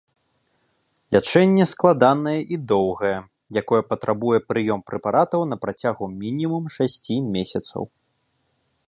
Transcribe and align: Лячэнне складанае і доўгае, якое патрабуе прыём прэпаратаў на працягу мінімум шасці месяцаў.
Лячэнне 1.15 1.65
складанае 1.73 2.33
і 2.57 2.59
доўгае, 2.71 3.13
якое 3.61 3.81
патрабуе 3.91 4.39
прыём 4.53 4.79
прэпаратаў 4.89 5.41
на 5.53 5.61
працягу 5.67 6.05
мінімум 6.23 6.63
шасці 6.79 7.15
месяцаў. 7.37 7.81